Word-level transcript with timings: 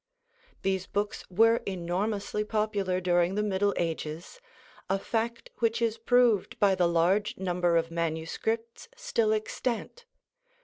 These 0.63 0.87
books 0.87 1.23
were 1.29 1.57
enormously 1.57 2.43
popular 2.43 2.99
during 2.99 3.35
the 3.35 3.43
Middle 3.43 3.71
Ages, 3.77 4.41
a 4.89 4.97
fact 4.97 5.51
which 5.59 5.79
is 5.79 5.99
proved 5.99 6.59
by 6.59 6.73
the 6.73 6.87
large 6.87 7.37
number 7.37 7.77
of 7.77 7.91
manuscripts 7.91 8.87
still 8.95 9.31
extant. 9.31 10.05